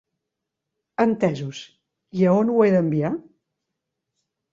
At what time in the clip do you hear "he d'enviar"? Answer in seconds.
2.65-3.13